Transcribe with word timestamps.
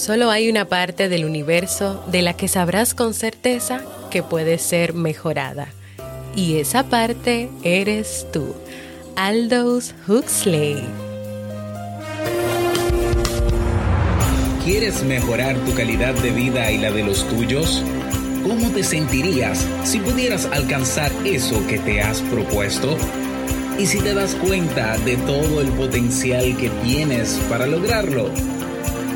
Solo 0.00 0.30
hay 0.30 0.48
una 0.48 0.64
parte 0.64 1.10
del 1.10 1.26
universo 1.26 2.02
de 2.06 2.22
la 2.22 2.32
que 2.32 2.48
sabrás 2.48 2.94
con 2.94 3.12
certeza 3.12 3.82
que 4.10 4.22
puede 4.22 4.56
ser 4.56 4.94
mejorada. 4.94 5.68
Y 6.34 6.56
esa 6.56 6.84
parte 6.84 7.50
eres 7.64 8.26
tú, 8.32 8.54
Aldous 9.14 9.94
Huxley. 10.08 10.78
¿Quieres 14.64 15.02
mejorar 15.02 15.54
tu 15.66 15.74
calidad 15.74 16.14
de 16.14 16.30
vida 16.30 16.70
y 16.70 16.78
la 16.78 16.90
de 16.92 17.02
los 17.02 17.28
tuyos? 17.28 17.82
¿Cómo 18.42 18.70
te 18.70 18.82
sentirías 18.82 19.68
si 19.84 19.98
pudieras 19.98 20.46
alcanzar 20.46 21.12
eso 21.26 21.66
que 21.66 21.78
te 21.78 22.00
has 22.00 22.22
propuesto? 22.22 22.96
¿Y 23.78 23.84
si 23.84 23.98
te 23.98 24.14
das 24.14 24.34
cuenta 24.36 24.96
de 24.96 25.18
todo 25.18 25.60
el 25.60 25.68
potencial 25.72 26.56
que 26.56 26.70
tienes 26.82 27.38
para 27.50 27.66
lograrlo? 27.66 28.30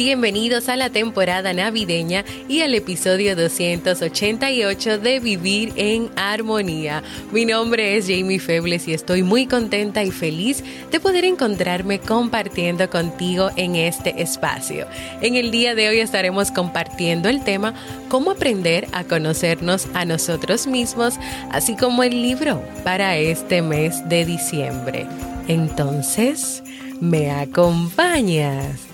Bienvenidos 0.00 0.70
a 0.70 0.76
la 0.76 0.88
temporada 0.88 1.52
navideña 1.52 2.24
y 2.48 2.62
al 2.62 2.74
episodio 2.74 3.36
288 3.36 4.96
de 4.96 5.20
Vivir 5.20 5.74
en 5.76 6.08
Armonía. 6.16 7.02
Mi 7.32 7.44
nombre 7.44 7.98
es 7.98 8.06
Jamie 8.06 8.38
Febles 8.38 8.88
y 8.88 8.94
estoy 8.94 9.22
muy 9.22 9.46
contenta 9.46 10.02
y 10.02 10.10
feliz 10.10 10.64
de 10.90 11.00
poder 11.00 11.26
encontrarme 11.26 11.98
compartiendo 11.98 12.88
contigo 12.88 13.50
en 13.56 13.76
este 13.76 14.22
espacio. 14.22 14.86
En 15.20 15.36
el 15.36 15.50
día 15.50 15.74
de 15.74 15.90
hoy 15.90 16.00
estaremos 16.00 16.50
compartiendo 16.50 17.28
el 17.28 17.44
tema 17.44 17.74
cómo 18.08 18.30
aprender 18.30 18.88
a 18.92 19.04
conocernos 19.04 19.86
a 19.92 20.06
nosotros 20.06 20.66
mismos, 20.66 21.18
así 21.50 21.76
como 21.76 22.04
el 22.04 22.22
libro 22.22 22.62
para 22.84 23.18
este 23.18 23.60
mes 23.60 24.08
de 24.08 24.24
diciembre. 24.24 25.06
Entonces, 25.46 26.62
¿me 27.02 27.30
acompañas? 27.30 28.89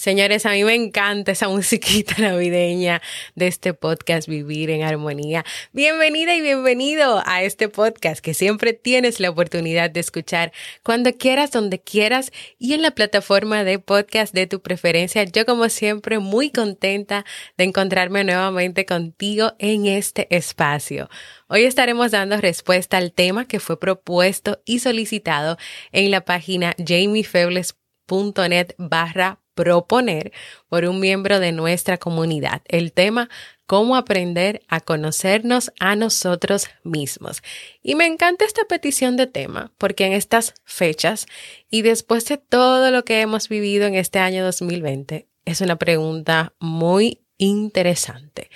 Señores, 0.00 0.46
a 0.46 0.52
mí 0.52 0.64
me 0.64 0.74
encanta 0.74 1.32
esa 1.32 1.48
musiquita 1.50 2.14
navideña 2.16 3.02
de 3.34 3.48
este 3.48 3.74
podcast 3.74 4.26
Vivir 4.26 4.70
en 4.70 4.82
Armonía. 4.82 5.44
Bienvenida 5.74 6.34
y 6.34 6.40
bienvenido 6.40 7.22
a 7.26 7.42
este 7.42 7.68
podcast 7.68 8.24
que 8.24 8.32
siempre 8.32 8.72
tienes 8.72 9.20
la 9.20 9.28
oportunidad 9.28 9.90
de 9.90 10.00
escuchar 10.00 10.52
cuando 10.82 11.12
quieras, 11.12 11.50
donde 11.50 11.82
quieras 11.82 12.32
y 12.58 12.72
en 12.72 12.80
la 12.80 12.92
plataforma 12.92 13.62
de 13.62 13.78
podcast 13.78 14.32
de 14.32 14.46
tu 14.46 14.62
preferencia. 14.62 15.24
Yo 15.24 15.44
como 15.44 15.68
siempre 15.68 16.18
muy 16.18 16.48
contenta 16.48 17.26
de 17.58 17.64
encontrarme 17.64 18.24
nuevamente 18.24 18.86
contigo 18.86 19.52
en 19.58 19.84
este 19.84 20.34
espacio. 20.34 21.10
Hoy 21.46 21.64
estaremos 21.64 22.10
dando 22.10 22.38
respuesta 22.40 22.96
al 22.96 23.12
tema 23.12 23.46
que 23.46 23.60
fue 23.60 23.78
propuesto 23.78 24.62
y 24.64 24.78
solicitado 24.78 25.58
en 25.92 26.10
la 26.10 26.24
página 26.24 26.74
jamiefebles.net 26.78 28.68
barra 28.78 29.39
proponer 29.54 30.32
por 30.68 30.84
un 30.84 31.00
miembro 31.00 31.40
de 31.40 31.52
nuestra 31.52 31.98
comunidad. 31.98 32.62
El 32.66 32.92
tema, 32.92 33.28
cómo 33.66 33.96
aprender 33.96 34.62
a 34.68 34.80
conocernos 34.80 35.72
a 35.78 35.94
nosotros 35.96 36.68
mismos. 36.82 37.42
Y 37.82 37.94
me 37.94 38.06
encanta 38.06 38.44
esta 38.44 38.64
petición 38.64 39.16
de 39.16 39.26
tema 39.26 39.72
porque 39.78 40.06
en 40.06 40.12
estas 40.12 40.54
fechas 40.64 41.26
y 41.70 41.82
después 41.82 42.24
de 42.26 42.36
todo 42.36 42.90
lo 42.90 43.04
que 43.04 43.20
hemos 43.20 43.48
vivido 43.48 43.86
en 43.86 43.94
este 43.94 44.18
año 44.18 44.44
2020, 44.44 45.28
es 45.44 45.60
una 45.60 45.76
pregunta 45.76 46.52
muy 46.58 47.20
interesante. 47.38 48.50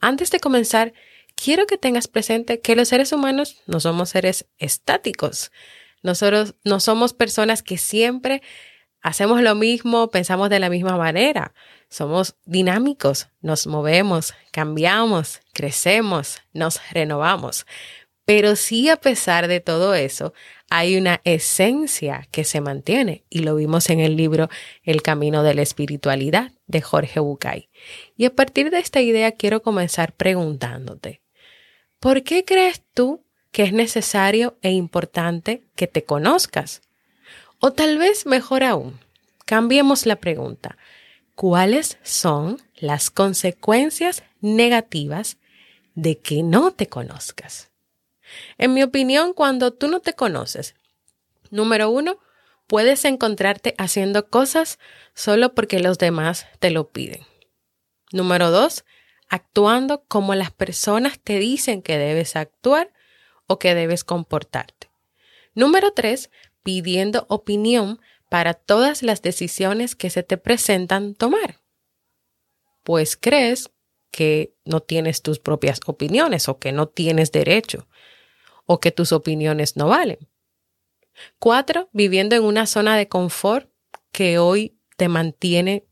Antes 0.00 0.30
de 0.30 0.40
comenzar, 0.40 0.92
quiero 1.34 1.66
que 1.66 1.78
tengas 1.78 2.08
presente 2.08 2.60
que 2.60 2.76
los 2.76 2.88
seres 2.88 3.12
humanos 3.12 3.62
no 3.66 3.80
somos 3.80 4.10
seres 4.10 4.46
estáticos. 4.58 5.52
Nosotros 6.02 6.54
no 6.64 6.80
somos 6.80 7.12
personas 7.12 7.62
que 7.62 7.76
siempre 7.76 8.42
hacemos 9.02 9.42
lo 9.42 9.54
mismo, 9.54 10.08
pensamos 10.08 10.50
de 10.50 10.60
la 10.60 10.70
misma 10.70 10.96
manera. 10.96 11.52
Somos 11.88 12.36
dinámicos, 12.44 13.28
nos 13.40 13.66
movemos, 13.66 14.34
cambiamos, 14.52 15.40
crecemos, 15.52 16.40
nos 16.52 16.80
renovamos. 16.92 17.66
Pero 18.24 18.54
sí, 18.54 18.88
a 18.88 18.96
pesar 18.96 19.48
de 19.48 19.60
todo 19.60 19.94
eso, 19.94 20.32
hay 20.68 20.96
una 20.96 21.20
esencia 21.24 22.28
que 22.30 22.44
se 22.44 22.60
mantiene 22.60 23.24
y 23.28 23.40
lo 23.40 23.56
vimos 23.56 23.90
en 23.90 23.98
el 23.98 24.16
libro 24.16 24.48
El 24.84 25.02
Camino 25.02 25.42
de 25.42 25.54
la 25.54 25.62
Espiritualidad 25.62 26.52
de 26.68 26.80
Jorge 26.80 27.18
Bucay. 27.18 27.70
Y 28.16 28.26
a 28.26 28.34
partir 28.34 28.70
de 28.70 28.78
esta 28.78 29.00
idea 29.00 29.32
quiero 29.32 29.62
comenzar 29.62 30.12
preguntándote, 30.12 31.22
¿por 31.98 32.22
qué 32.22 32.44
crees 32.44 32.84
tú 32.94 33.24
que 33.50 33.64
es 33.64 33.72
necesario 33.72 34.58
e 34.62 34.70
importante 34.70 35.64
que 35.74 35.88
te 35.88 36.04
conozcas? 36.04 36.82
O 37.60 37.72
tal 37.72 37.98
vez 37.98 38.24
mejor 38.24 38.64
aún, 38.64 38.98
cambiemos 39.44 40.06
la 40.06 40.16
pregunta. 40.16 40.78
¿Cuáles 41.34 41.98
son 42.02 42.56
las 42.74 43.10
consecuencias 43.10 44.22
negativas 44.40 45.36
de 45.94 46.18
que 46.18 46.42
no 46.42 46.70
te 46.70 46.88
conozcas? 46.88 47.70
En 48.56 48.72
mi 48.72 48.82
opinión, 48.82 49.34
cuando 49.34 49.72
tú 49.72 49.88
no 49.88 50.00
te 50.00 50.14
conoces, 50.14 50.74
número 51.50 51.90
uno, 51.90 52.18
puedes 52.66 53.04
encontrarte 53.04 53.74
haciendo 53.76 54.30
cosas 54.30 54.78
solo 55.14 55.54
porque 55.54 55.80
los 55.80 55.98
demás 55.98 56.46
te 56.60 56.70
lo 56.70 56.88
piden. 56.88 57.26
Número 58.10 58.50
dos, 58.50 58.86
actuando 59.28 60.02
como 60.08 60.34
las 60.34 60.50
personas 60.50 61.20
te 61.20 61.38
dicen 61.38 61.82
que 61.82 61.98
debes 61.98 62.36
actuar 62.36 62.90
o 63.46 63.58
que 63.58 63.74
debes 63.74 64.02
comportarte. 64.02 64.88
Número 65.54 65.92
tres, 65.92 66.30
pidiendo 66.62 67.26
opinión 67.28 68.00
para 68.28 68.54
todas 68.54 69.02
las 69.02 69.22
decisiones 69.22 69.94
que 69.94 70.10
se 70.10 70.22
te 70.22 70.36
presentan 70.36 71.14
tomar. 71.14 71.60
Pues 72.82 73.16
crees 73.16 73.70
que 74.10 74.54
no 74.64 74.80
tienes 74.80 75.22
tus 75.22 75.38
propias 75.38 75.80
opiniones 75.86 76.48
o 76.48 76.58
que 76.58 76.72
no 76.72 76.88
tienes 76.88 77.32
derecho 77.32 77.88
o 78.66 78.80
que 78.80 78.92
tus 78.92 79.12
opiniones 79.12 79.76
no 79.76 79.88
valen. 79.88 80.28
Cuatro, 81.38 81.88
viviendo 81.92 82.36
en 82.36 82.44
una 82.44 82.66
zona 82.66 82.96
de 82.96 83.08
confort 83.08 83.68
que 84.12 84.38
hoy 84.38 84.78
te 84.96 85.08
mantiene 85.08 85.86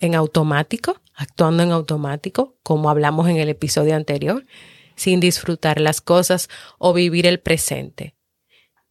en 0.00 0.14
automático, 0.14 1.00
actuando 1.14 1.62
en 1.62 1.72
automático, 1.72 2.56
como 2.62 2.90
hablamos 2.90 3.28
en 3.28 3.38
el 3.38 3.48
episodio 3.48 3.96
anterior, 3.96 4.46
sin 4.94 5.20
disfrutar 5.20 5.80
las 5.80 6.00
cosas 6.00 6.48
o 6.78 6.92
vivir 6.92 7.26
el 7.26 7.40
presente. 7.40 8.14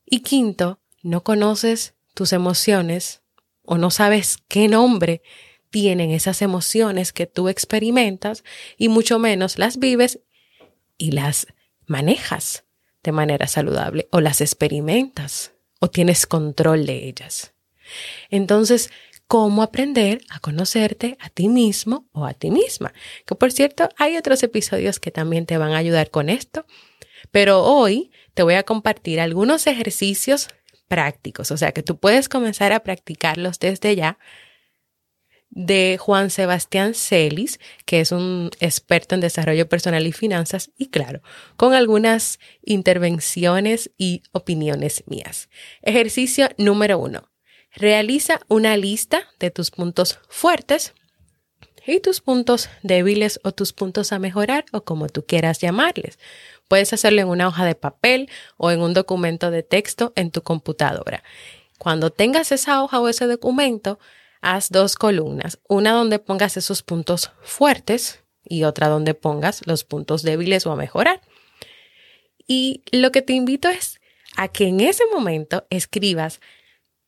Y 0.05 0.21
quinto, 0.21 0.79
no 1.07 1.23
conoces 1.23 1.93
tus 2.13 2.33
emociones 2.33 3.21
o 3.63 3.77
no 3.77 3.91
sabes 3.91 4.37
qué 4.49 4.67
nombre 4.67 5.21
tienen 5.69 6.11
esas 6.11 6.41
emociones 6.41 7.13
que 7.13 7.27
tú 7.27 7.47
experimentas 7.47 8.43
y 8.77 8.89
mucho 8.89 9.17
menos 9.17 9.57
las 9.57 9.77
vives 9.77 10.19
y 10.97 11.11
las 11.11 11.47
manejas 11.85 12.65
de 13.03 13.13
manera 13.13 13.47
saludable 13.47 14.09
o 14.11 14.19
las 14.19 14.41
experimentas 14.41 15.53
o 15.79 15.89
tienes 15.89 16.27
control 16.27 16.85
de 16.85 17.07
ellas. 17.07 17.53
Entonces, 18.29 18.89
¿cómo 19.27 19.63
aprender 19.63 20.21
a 20.29 20.39
conocerte 20.39 21.17
a 21.21 21.29
ti 21.29 21.47
mismo 21.47 22.09
o 22.11 22.25
a 22.25 22.33
ti 22.33 22.51
misma? 22.51 22.93
Que 23.25 23.35
por 23.35 23.53
cierto, 23.53 23.87
hay 23.97 24.17
otros 24.17 24.43
episodios 24.43 24.99
que 24.99 25.11
también 25.11 25.45
te 25.45 25.57
van 25.57 25.71
a 25.71 25.77
ayudar 25.77 26.09
con 26.09 26.29
esto, 26.29 26.65
pero 27.31 27.63
hoy 27.63 28.11
te 28.33 28.43
voy 28.43 28.55
a 28.55 28.63
compartir 28.63 29.21
algunos 29.21 29.67
ejercicios 29.67 30.49
prácticos, 30.87 31.51
o 31.51 31.57
sea 31.57 31.71
que 31.71 31.83
tú 31.83 31.97
puedes 31.97 32.29
comenzar 32.29 32.73
a 32.73 32.81
practicarlos 32.81 33.59
desde 33.59 33.95
ya 33.95 34.17
de 35.49 35.97
Juan 35.99 36.29
Sebastián 36.29 36.93
Celis, 36.93 37.59
que 37.85 38.01
es 38.01 38.11
un 38.11 38.51
experto 38.59 39.15
en 39.15 39.21
desarrollo 39.21 39.67
personal 39.69 40.05
y 40.05 40.11
finanzas, 40.11 40.71
y 40.77 40.87
claro, 40.87 41.21
con 41.55 41.73
algunas 41.73 42.39
intervenciones 42.63 43.91
y 43.97 44.23
opiniones 44.31 45.03
mías. 45.07 45.49
Ejercicio 45.81 46.49
número 46.57 46.99
uno. 46.99 47.29
Realiza 47.73 48.39
una 48.47 48.75
lista 48.77 49.21
de 49.39 49.51
tus 49.51 49.71
puntos 49.71 50.19
fuertes 50.29 50.93
y 51.85 52.01
tus 52.01 52.21
puntos 52.21 52.69
débiles 52.83 53.39
o 53.43 53.53
tus 53.53 53.71
puntos 53.71 54.11
a 54.11 54.19
mejorar 54.19 54.65
o 54.73 54.83
como 54.83 55.07
tú 55.07 55.25
quieras 55.25 55.59
llamarles. 55.59 56.19
Puedes 56.67 56.91
hacerlo 56.93 57.21
en 57.21 57.27
una 57.29 57.47
hoja 57.47 57.65
de 57.65 57.75
papel 57.75 58.29
o 58.57 58.71
en 58.71 58.81
un 58.81 58.93
documento 58.93 59.51
de 59.51 59.63
texto 59.63 60.13
en 60.15 60.31
tu 60.31 60.43
computadora. 60.43 61.23
Cuando 61.77 62.09
tengas 62.09 62.51
esa 62.51 62.83
hoja 62.83 62.99
o 62.99 63.07
ese 63.07 63.27
documento, 63.27 63.99
haz 64.41 64.69
dos 64.69 64.95
columnas, 64.95 65.59
una 65.67 65.91
donde 65.91 66.19
pongas 66.19 66.57
esos 66.57 66.83
puntos 66.83 67.31
fuertes 67.41 68.23
y 68.43 68.63
otra 68.63 68.87
donde 68.87 69.13
pongas 69.13 69.65
los 69.67 69.83
puntos 69.83 70.23
débiles 70.23 70.65
o 70.65 70.71
a 70.71 70.75
mejorar. 70.75 71.21
Y 72.47 72.83
lo 72.91 73.11
que 73.11 73.21
te 73.21 73.33
invito 73.33 73.69
es 73.69 73.99
a 74.35 74.47
que 74.47 74.67
en 74.67 74.79
ese 74.79 75.03
momento 75.13 75.65
escribas 75.69 76.39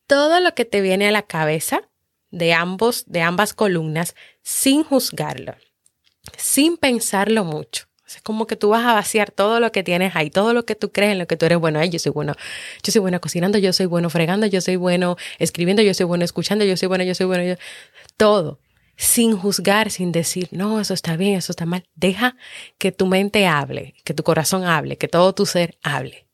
todo 0.07 0.39
lo 0.39 0.53
que 0.55 0.65
te 0.65 0.81
viene 0.81 1.07
a 1.07 1.11
la 1.11 1.23
cabeza 1.23 1.89
de 2.31 2.53
ambos 2.53 3.05
de 3.07 3.21
ambas 3.21 3.53
columnas 3.53 4.15
sin 4.43 4.83
juzgarlo, 4.83 5.55
sin 6.37 6.77
pensarlo 6.77 7.43
mucho. 7.43 7.88
Es 8.15 8.21
como 8.21 8.47
que 8.47 8.55
tú 8.55 8.69
vas 8.69 8.85
a 8.85 8.93
vaciar 8.93 9.31
todo 9.31 9.59
lo 9.59 9.71
que 9.71 9.83
tienes 9.83 10.15
ahí, 10.15 10.29
todo 10.29 10.53
lo 10.53 10.65
que 10.65 10.75
tú 10.75 10.91
crees 10.91 11.13
en 11.13 11.19
lo 11.19 11.27
que 11.27 11.37
tú 11.37 11.45
eres 11.45 11.59
bueno. 11.59 11.79
Ay, 11.79 11.89
yo 11.89 11.99
soy 11.99 12.11
bueno, 12.11 12.33
yo 12.83 12.91
soy 12.91 13.01
bueno 13.01 13.21
cocinando, 13.21 13.57
yo 13.57 13.73
soy 13.73 13.85
bueno 13.85 14.09
fregando, 14.09 14.45
yo 14.47 14.61
soy 14.61 14.75
bueno 14.75 15.17
escribiendo, 15.37 15.81
yo 15.81 15.93
soy 15.93 16.05
bueno 16.05 16.25
escuchando, 16.25 16.65
yo 16.65 16.77
soy 16.77 16.87
bueno, 16.87 17.03
yo 17.03 17.15
soy 17.15 17.25
bueno, 17.25 17.43
yo... 17.43 17.55
todo. 18.17 18.59
Sin 18.95 19.37
juzgar, 19.37 19.91
sin 19.91 20.11
decir, 20.11 20.49
no, 20.51 20.81
eso 20.81 20.93
está 20.93 21.15
bien, 21.15 21.37
eso 21.37 21.53
está 21.53 21.65
mal. 21.65 21.85
Deja 21.95 22.35
que 22.77 22.91
tu 22.91 23.05
mente 23.05 23.47
hable, 23.47 23.95
que 24.03 24.13
tu 24.13 24.23
corazón 24.23 24.65
hable, 24.65 24.97
que 24.97 25.07
todo 25.07 25.33
tu 25.33 25.45
ser 25.45 25.77
hable. 25.83 26.27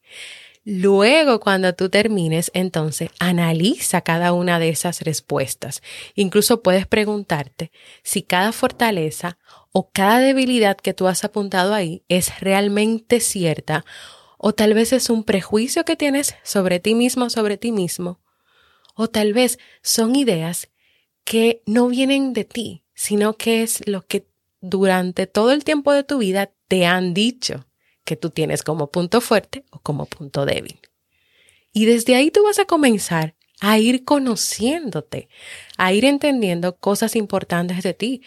Luego, 0.67 1.39
cuando 1.39 1.75
tú 1.75 1.89
termines, 1.89 2.49
entonces 2.55 3.11
analiza 3.19 4.01
cada 4.01 4.33
una 4.33 4.57
de 4.57 4.69
esas 4.69 5.01
respuestas. 5.01 5.83
Incluso 6.15 6.63
puedes 6.63 6.87
preguntarte 6.87 7.71
si 8.01 8.23
cada 8.23 8.51
fortaleza 8.51 9.37
o 9.77 9.91
cada 9.91 10.19
debilidad 10.19 10.77
que 10.77 10.93
tú 10.93 11.05
has 11.05 11.25
apuntado 11.25 11.73
ahí 11.73 12.05
es 12.07 12.39
realmente 12.39 13.19
cierta 13.19 13.83
o 14.37 14.53
tal 14.53 14.73
vez 14.73 14.93
es 14.93 15.09
un 15.09 15.25
prejuicio 15.25 15.83
que 15.83 15.97
tienes 15.97 16.33
sobre 16.43 16.79
ti 16.79 16.95
mismo, 16.95 17.29
sobre 17.29 17.57
ti 17.57 17.73
mismo, 17.73 18.21
o 18.95 19.09
tal 19.09 19.33
vez 19.33 19.59
son 19.81 20.15
ideas 20.15 20.69
que 21.25 21.61
no 21.65 21.89
vienen 21.89 22.31
de 22.31 22.45
ti, 22.45 22.85
sino 22.93 23.35
que 23.35 23.63
es 23.63 23.85
lo 23.85 24.07
que 24.07 24.29
durante 24.61 25.27
todo 25.27 25.51
el 25.51 25.65
tiempo 25.65 25.91
de 25.91 26.05
tu 26.05 26.19
vida 26.19 26.53
te 26.69 26.85
han 26.85 27.13
dicho 27.13 27.65
que 28.05 28.15
tú 28.15 28.29
tienes 28.29 28.63
como 28.63 28.91
punto 28.91 29.19
fuerte 29.19 29.65
o 29.71 29.79
como 29.79 30.05
punto 30.05 30.45
débil. 30.45 30.79
Y 31.73 31.83
desde 31.83 32.15
ahí 32.15 32.31
tú 32.31 32.45
vas 32.45 32.59
a 32.59 32.65
comenzar 32.65 33.35
a 33.59 33.77
ir 33.77 34.05
conociéndote, 34.05 35.27
a 35.77 35.93
ir 35.93 36.05
entendiendo 36.05 36.77
cosas 36.77 37.15
importantes 37.15 37.83
de 37.83 37.93
ti. 37.93 38.21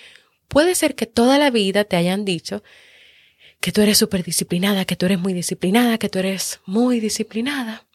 Puede 0.49 0.75
ser 0.75 0.95
que 0.95 1.07
toda 1.07 1.39
la 1.39 1.51
vida 1.51 1.85
te 1.85 1.97
hayan 1.97 2.25
dicho 2.25 2.63
que 3.61 3.73
tú 3.73 3.83
eres 3.83 3.99
súper 3.99 4.25
disciplinada, 4.25 4.85
que 4.85 4.97
tú 4.97 5.07
eres 5.07 5.19
muy 5.19 5.33
disciplinada, 5.33 5.99
que 5.99 6.09
tú 6.09 6.19
eres 6.19 6.61
muy 6.65 7.01
disciplinada. 7.01 7.87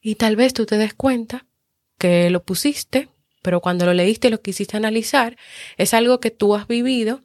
Y 0.00 0.16
tal 0.16 0.36
vez 0.36 0.54
tú 0.54 0.66
te 0.66 0.78
des 0.78 0.94
cuenta 0.94 1.46
que 1.98 2.30
lo 2.30 2.42
pusiste, 2.42 3.08
pero 3.42 3.60
cuando 3.60 3.86
lo 3.86 3.94
leíste 3.94 4.28
y 4.28 4.30
lo 4.30 4.40
quisiste 4.40 4.76
analizar, 4.76 5.36
es 5.76 5.94
algo 5.94 6.20
que 6.20 6.30
tú 6.30 6.54
has 6.54 6.66
vivido 6.66 7.22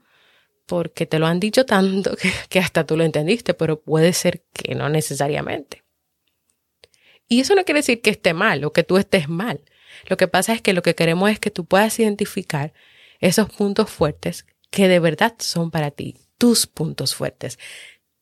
porque 0.65 1.05
te 1.05 1.17
lo 1.17 1.25
han 1.25 1.39
dicho 1.39 1.65
tanto 1.65 2.15
que, 2.49 2.59
hasta 2.59 2.85
tú 2.85 2.95
lo 2.95 3.03
entendiste, 3.03 3.53
pero 3.53 3.81
puede 3.81 4.13
ser 4.13 4.43
que 4.53 4.75
no 4.75 4.89
necesariamente. 4.89 5.83
Y 7.27 7.41
eso 7.41 7.55
no 7.55 7.63
quiere 7.63 7.79
decir 7.79 8.01
que 8.01 8.09
esté 8.09 8.33
mal 8.33 8.63
o 8.63 8.73
que 8.73 8.83
tú 8.83 8.97
estés 8.97 9.29
mal. 9.29 9.61
Lo 10.07 10.17
que 10.17 10.27
pasa 10.27 10.53
es 10.53 10.61
que 10.61 10.73
lo 10.73 10.81
que 10.81 10.95
queremos 10.95 11.29
es 11.31 11.39
que 11.39 11.51
tú 11.51 11.65
puedas 11.65 11.99
identificar 11.99 12.73
esos 13.19 13.49
puntos 13.49 13.89
fuertes 13.89 14.45
que 14.69 14.87
de 14.87 14.99
verdad 14.99 15.35
son 15.39 15.71
para 15.71 15.91
ti, 15.91 16.15
tus 16.37 16.67
puntos 16.67 17.15
fuertes, 17.15 17.59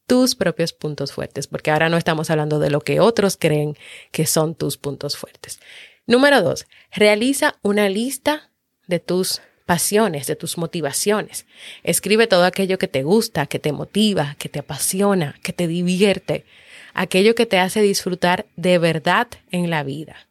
tus 0.07 0.35
propios 0.35 0.73
puntos 0.73 1.11
fuertes, 1.11 1.47
porque 1.47 1.71
ahora 1.71 1.89
no 1.89 1.97
estamos 1.97 2.29
hablando 2.29 2.59
de 2.59 2.69
lo 2.69 2.81
que 2.81 2.99
otros 2.99 3.37
creen 3.37 3.77
que 4.11 4.25
son 4.25 4.55
tus 4.55 4.77
puntos 4.77 5.17
fuertes. 5.17 5.59
Número 6.05 6.41
dos, 6.41 6.65
realiza 6.91 7.59
una 7.61 7.89
lista 7.89 8.49
de 8.87 8.99
tus 8.99 9.41
pasiones, 9.65 10.25
de 10.25 10.37
tus 10.37 10.57
motivaciones. 10.57 11.45
Escribe 11.83 12.25
todo 12.25 12.45
aquello 12.45 12.79
que 12.79 12.87
te 12.87 13.03
gusta, 13.03 13.45
que 13.45 13.59
te 13.59 13.73
motiva, 13.73 14.35
que 14.39 14.47
te 14.47 14.59
apasiona, 14.59 15.37
que 15.43 15.51
te 15.51 15.67
divierte, 15.67 16.45
aquello 16.93 17.35
que 17.35 17.45
te 17.45 17.59
hace 17.59 17.81
disfrutar 17.81 18.45
de 18.55 18.77
verdad 18.79 19.27
en 19.51 19.69
la 19.69 19.83
vida. 19.83 20.29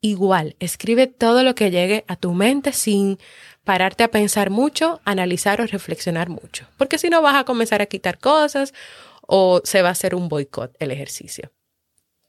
Igual, 0.00 0.54
escribe 0.60 1.08
todo 1.08 1.42
lo 1.42 1.56
que 1.56 1.72
llegue 1.72 2.04
a 2.06 2.14
tu 2.14 2.32
mente 2.32 2.72
sin 2.72 3.18
pararte 3.66 4.04
a 4.04 4.12
pensar 4.12 4.48
mucho, 4.48 5.00
analizar 5.04 5.60
o 5.60 5.66
reflexionar 5.66 6.28
mucho, 6.28 6.68
porque 6.78 6.98
si 6.98 7.10
no 7.10 7.20
vas 7.20 7.34
a 7.34 7.44
comenzar 7.44 7.82
a 7.82 7.86
quitar 7.86 8.18
cosas 8.18 8.72
o 9.22 9.60
se 9.64 9.82
va 9.82 9.88
a 9.88 9.92
hacer 9.92 10.14
un 10.14 10.28
boicot 10.28 10.76
el 10.78 10.92
ejercicio. 10.92 11.52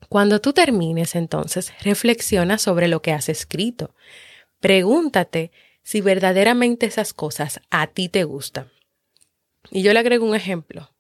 Cuando 0.10 0.42
tú 0.42 0.51
termines, 0.51 1.16
entonces, 1.16 1.74
reflexiona 1.84 2.57
sobre 2.57 2.88
lo 2.88 3.04
que 3.04 3.12
has 3.12 3.30
escrito. 3.30 3.94
Pregúntate 4.60 5.51
si 5.84 6.01
verdaderamente 6.01 6.88
esas 6.88 7.13
cosas 7.13 7.62
a 7.69 7.86
ti 7.86 8.10
te 8.10 8.24
gustan. 8.24 8.72
Y 9.69 9.83
yo 9.83 9.94
le 9.94 10.00
agrego 10.00 10.25
un 10.25 10.36
ejemplo. 10.36 10.92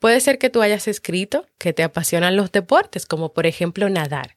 Puede 0.00 0.20
ser 0.20 0.38
que 0.38 0.50
tú 0.50 0.60
hayas 0.60 0.86
escrito 0.86 1.46
que 1.56 1.72
te 1.72 1.82
apasionan 1.82 2.36
los 2.36 2.52
deportes, 2.52 3.06
como 3.06 3.32
por 3.32 3.46
ejemplo 3.46 3.88
nadar. 3.88 4.36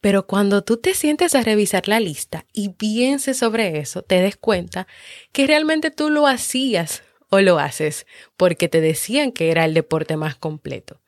Pero 0.00 0.26
cuando 0.26 0.62
tú 0.62 0.76
te 0.76 0.94
sientes 0.94 1.34
a 1.34 1.42
revisar 1.42 1.88
la 1.88 2.00
lista 2.00 2.46
y 2.52 2.70
pienses 2.70 3.38
sobre 3.38 3.78
eso, 3.78 4.02
te 4.02 4.20
des 4.20 4.36
cuenta 4.36 4.86
que 5.32 5.46
realmente 5.46 5.90
tú 5.90 6.10
lo 6.10 6.26
hacías 6.26 7.02
o 7.30 7.40
lo 7.40 7.58
haces 7.58 8.06
porque 8.36 8.68
te 8.68 8.80
decían 8.80 9.32
que 9.32 9.50
era 9.50 9.64
el 9.64 9.74
deporte 9.74 10.16
más 10.16 10.36
completo. 10.36 11.00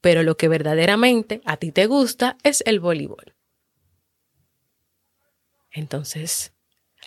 Pero 0.00 0.22
lo 0.22 0.36
que 0.36 0.48
verdaderamente 0.48 1.40
a 1.44 1.56
ti 1.56 1.72
te 1.72 1.86
gusta 1.86 2.36
es 2.42 2.62
el 2.66 2.80
voleibol. 2.80 3.34
Entonces, 5.70 6.52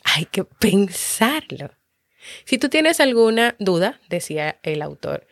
hay 0.04 0.26
que 0.26 0.44
pensarlo. 0.44 1.72
Si 2.46 2.58
tú 2.58 2.70
tienes 2.70 3.00
alguna 3.00 3.56
duda, 3.60 4.00
decía 4.10 4.60
el 4.62 4.82
autor, 4.82 5.26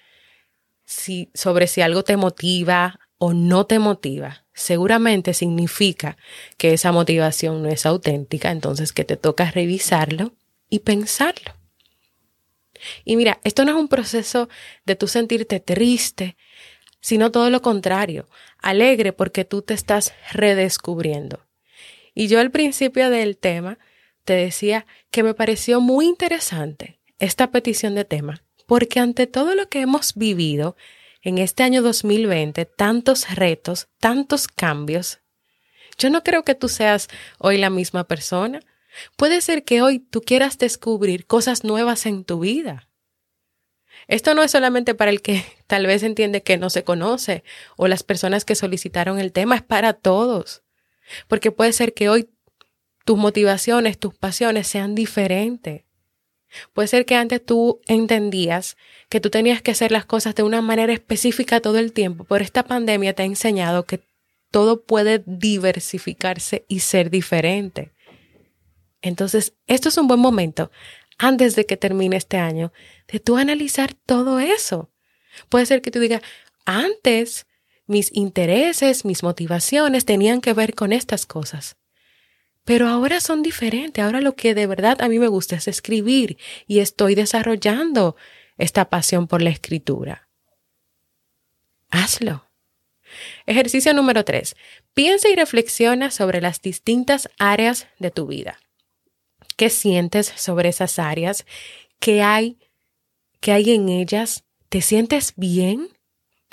si, 0.86 1.30
sobre 1.34 1.68
si 1.68 1.82
algo 1.82 2.04
te 2.04 2.18
motiva 2.18 3.00
o 3.18 3.34
no 3.34 3.66
te 3.66 3.78
motiva, 3.78 4.47
seguramente 4.58 5.36
significa 5.36 6.18
que 6.58 6.74
esa 6.74 6.92
motivación 6.92 7.62
no 7.62 7.70
es 7.70 7.86
auténtica, 7.86 8.50
entonces 8.50 8.92
que 8.92 9.06
te 9.06 9.16
toca 9.16 9.52
revisarlo 9.52 10.34
y 10.68 10.80
pensarlo. 10.80 11.54
Y 13.06 13.16
mira, 13.18 13.40
esto 13.44 13.66
no 13.66 13.72
es 13.72 13.78
un 13.78 13.88
proceso 13.88 14.50
de 14.84 14.96
tú 14.96 15.08
sentirte 15.08 15.60
triste, 15.60 16.38
sino 17.00 17.32
todo 17.32 17.52
lo 17.52 17.62
contrario, 17.62 18.28
alegre 18.58 19.14
porque 19.14 19.46
tú 19.46 19.62
te 19.62 19.76
estás 19.76 20.14
redescubriendo. 20.32 21.46
Y 22.16 22.28
yo 22.28 22.40
al 22.40 22.50
principio 22.50 23.12
del 23.12 23.38
tema 23.38 23.78
te 24.26 24.34
decía 24.34 24.88
que 25.12 25.22
me 25.22 25.36
pareció 25.36 25.82
muy 25.82 26.08
interesante 26.08 27.00
esta 27.20 27.52
petición 27.52 27.94
de 27.94 28.06
tema, 28.06 28.44
porque 28.66 29.00
ante 29.00 29.28
todo 29.28 29.54
lo 29.54 29.70
que 29.70 29.82
hemos 29.82 30.16
vivido 30.16 30.76
en 31.22 31.38
este 31.38 31.64
año 31.64 31.82
2020, 31.82 32.66
tantos 32.66 33.36
retos, 33.36 33.88
tantos 34.00 34.48
cambios, 34.48 35.20
yo 35.98 36.10
no 36.10 36.24
creo 36.24 36.44
que 36.44 36.56
tú 36.56 36.70
seas 36.70 37.08
hoy 37.40 37.58
la 37.58 37.70
misma 37.70 38.04
persona. 38.06 38.60
Puede 39.16 39.42
ser 39.42 39.64
que 39.64 39.82
hoy 39.82 40.00
tú 40.00 40.22
quieras 40.22 40.58
descubrir 40.58 41.26
cosas 41.26 41.64
nuevas 41.64 42.06
en 42.06 42.24
tu 42.24 42.40
vida. 42.40 42.88
Esto 44.08 44.34
no 44.36 44.44
es 44.44 44.52
solamente 44.52 44.96
para 44.96 45.12
el 45.12 45.22
que 45.22 45.44
tal 45.68 45.88
vez 45.88 46.04
entiende 46.04 46.44
que 46.44 46.58
no 46.58 46.70
se 46.70 46.84
conoce 46.84 47.44
o 47.78 47.88
las 47.88 48.04
personas 48.04 48.46
que 48.46 48.56
solicitaron 48.56 49.20
el 49.20 49.32
tema, 49.32 49.56
es 49.56 49.64
para 49.64 49.94
todos. 49.94 50.64
Porque 51.28 51.52
puede 51.52 51.74
ser 51.74 51.94
que 51.94 52.10
hoy 52.10 52.30
tus 53.06 53.18
motivaciones, 53.18 53.98
tus 53.98 54.14
pasiones 54.14 54.68
sean 54.68 54.94
diferentes. 54.94 55.84
Puede 56.74 56.88
ser 56.88 57.06
que 57.06 57.16
antes 57.16 57.46
tú 57.46 57.82
entendías 57.88 58.78
que 59.10 59.20
tú 59.20 59.30
tenías 59.30 59.62
que 59.62 59.72
hacer 59.72 59.92
las 59.92 60.06
cosas 60.06 60.36
de 60.36 60.44
una 60.44 60.62
manera 60.62 60.94
específica 60.94 61.60
todo 61.60 61.78
el 61.78 61.94
tiempo, 61.94 62.24
pero 62.24 62.44
esta 62.44 62.64
pandemia 62.64 63.14
te 63.14 63.24
ha 63.24 63.26
enseñado 63.26 63.86
que 63.86 64.02
todo 64.52 64.84
puede 64.84 65.24
diversificarse 65.26 66.66
y 66.68 66.80
ser 66.80 67.10
diferente. 67.10 67.92
Entonces, 69.02 69.54
esto 69.68 69.90
es 69.90 69.98
un 69.98 70.08
buen 70.08 70.20
momento, 70.20 70.72
antes 71.18 71.56
de 71.56 71.66
que 71.66 71.78
termine 71.78 72.18
este 72.18 72.38
año, 72.38 72.72
de 73.12 73.20
tú 73.20 73.38
analizar 73.38 73.94
todo 73.94 74.40
eso. 74.40 74.90
Puede 75.50 75.66
ser 75.66 75.82
que 75.82 75.92
tú 75.92 76.00
digas, 76.00 76.22
antes 76.66 77.46
mis 77.86 78.12
intereses, 78.14 79.06
mis 79.06 79.24
motivaciones 79.24 80.06
tenían 80.06 80.42
que 80.42 80.54
ver 80.54 80.76
con 80.76 80.92
estas 80.92 81.26
cosas. 81.26 81.78
Pero 82.68 82.90
ahora 82.90 83.22
son 83.22 83.44
diferentes. 83.44 84.04
Ahora 84.04 84.20
lo 84.20 84.36
que 84.36 84.54
de 84.54 84.68
verdad 84.68 85.02
a 85.02 85.08
mí 85.08 85.20
me 85.20 85.30
gusta 85.30 85.56
es 85.56 85.70
escribir 85.70 86.38
y 86.68 86.80
estoy 86.80 87.16
desarrollando 87.16 88.18
esta 88.58 88.90
pasión 88.90 89.28
por 89.28 89.42
la 89.42 89.52
escritura. 89.52 90.28
Hazlo. 91.90 92.52
Ejercicio 93.46 93.94
número 93.94 94.26
tres. 94.26 94.58
Piensa 94.94 95.30
y 95.30 95.36
reflexiona 95.36 96.12
sobre 96.12 96.42
las 96.42 96.62
distintas 96.62 97.30
áreas 97.40 97.88
de 98.00 98.12
tu 98.12 98.28
vida. 98.28 98.60
¿Qué 99.56 99.70
sientes 99.70 100.34
sobre 100.36 100.68
esas 100.68 101.00
áreas? 101.00 101.46
¿Qué 102.02 102.22
hay? 102.22 102.60
¿Qué 103.40 103.54
hay 103.54 103.72
en 103.72 103.88
ellas? 103.88 104.44
¿Te 104.68 104.82
sientes 104.82 105.32
bien? 105.38 105.97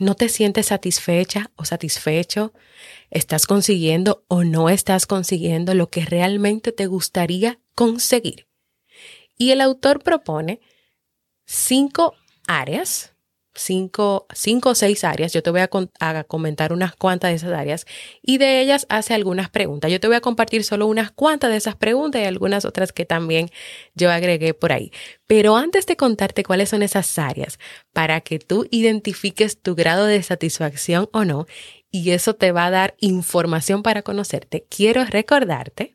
¿No 0.00 0.16
te 0.16 0.28
sientes 0.28 0.66
satisfecha 0.66 1.52
o 1.54 1.64
satisfecho? 1.64 2.52
¿Estás 3.10 3.46
consiguiendo 3.46 4.24
o 4.26 4.42
no 4.42 4.68
estás 4.68 5.06
consiguiendo 5.06 5.74
lo 5.74 5.88
que 5.88 6.04
realmente 6.04 6.72
te 6.72 6.86
gustaría 6.86 7.60
conseguir? 7.76 8.48
Y 9.38 9.52
el 9.52 9.60
autor 9.60 10.02
propone 10.02 10.60
cinco 11.44 12.14
áreas 12.48 13.13
cinco, 13.54 14.26
cinco 14.34 14.70
o 14.70 14.74
seis 14.74 15.04
áreas. 15.04 15.32
Yo 15.32 15.42
te 15.42 15.50
voy 15.50 15.60
a, 15.60 15.70
a, 16.00 16.24
comentar 16.24 16.72
unas 16.72 16.94
cuantas 16.96 17.30
de 17.30 17.36
esas 17.36 17.52
áreas 17.52 17.86
y 18.22 18.38
de 18.38 18.60
ellas 18.60 18.86
hace 18.88 19.14
algunas 19.14 19.50
preguntas. 19.50 19.90
Yo 19.90 20.00
te 20.00 20.06
voy 20.06 20.16
a 20.16 20.20
compartir 20.20 20.64
solo 20.64 20.86
unas 20.86 21.10
cuantas 21.10 21.50
de 21.50 21.56
esas 21.56 21.76
preguntas 21.76 22.22
y 22.22 22.24
algunas 22.24 22.64
otras 22.64 22.92
que 22.92 23.04
también 23.04 23.50
yo 23.94 24.10
agregué 24.10 24.54
por 24.54 24.72
ahí. 24.72 24.92
Pero 25.26 25.56
antes 25.56 25.86
de 25.86 25.96
contarte 25.96 26.44
cuáles 26.44 26.68
son 26.68 26.82
esas 26.82 27.18
áreas, 27.18 27.58
para 27.92 28.20
que 28.20 28.38
tú 28.38 28.66
identifiques 28.70 29.60
tu 29.60 29.74
grado 29.74 30.06
de 30.06 30.22
satisfacción 30.22 31.08
o 31.12 31.24
no, 31.24 31.46
y 31.90 32.10
eso 32.10 32.34
te 32.34 32.50
va 32.50 32.66
a 32.66 32.70
dar 32.70 32.94
información 32.98 33.82
para 33.82 34.02
conocerte, 34.02 34.66
quiero 34.68 35.04
recordarte 35.04 35.94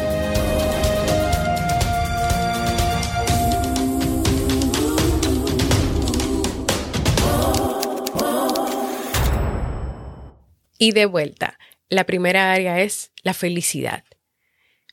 Y 10.81 10.93
de 10.93 11.05
vuelta, 11.05 11.59
la 11.89 12.07
primera 12.07 12.51
área 12.51 12.81
es 12.81 13.11
la 13.21 13.35
felicidad. 13.35 14.03